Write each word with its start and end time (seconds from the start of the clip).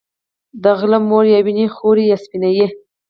د 0.63 0.65
غله 0.79 0.99
مور 1.09 1.25
يا 1.33 1.39
وينې 1.45 1.65
خورې 1.75 2.03
يا 2.11 2.17
سپينې 2.23 2.67